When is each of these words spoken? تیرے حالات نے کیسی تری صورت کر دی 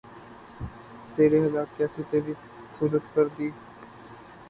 تیرے 1.15 1.39
حالات 1.43 1.67
نے 1.69 1.75
کیسی 1.77 2.01
تری 2.09 2.33
صورت 2.75 3.03
کر 3.15 3.25
دی 3.35 3.49